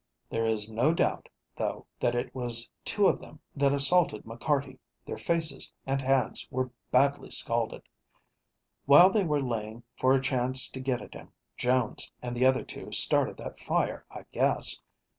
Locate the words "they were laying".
9.11-9.83